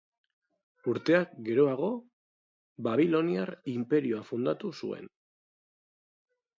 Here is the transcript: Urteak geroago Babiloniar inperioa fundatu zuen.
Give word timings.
Urteak 0.93 1.35
geroago 1.49 1.91
Babiloniar 2.89 3.55
inperioa 3.77 4.27
fundatu 4.33 4.77
zuen. 4.83 5.11